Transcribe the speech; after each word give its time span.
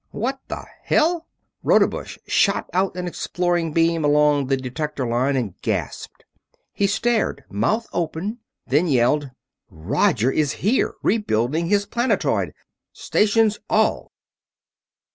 "What 0.09 0.39
the 0.47 0.65
hell!" 0.81 1.27
Rodebush 1.61 2.17
shot 2.25 2.67
out 2.73 2.97
an 2.97 3.05
exploring 3.05 3.71
beam 3.71 4.03
along 4.03 4.47
the 4.47 4.57
detector 4.57 5.05
line 5.05 5.35
and 5.35 5.53
gasped. 5.61 6.25
He 6.73 6.87
stared, 6.87 7.43
mouth 7.51 7.85
open, 7.93 8.39
then 8.65 8.87
yelled: 8.87 9.29
"Roger 9.69 10.31
is 10.31 10.53
here, 10.53 10.95
rebuilding 11.03 11.67
his 11.67 11.85
planetoid! 11.85 12.55
STATIONS 12.91 13.59
ALL!" 13.69 14.11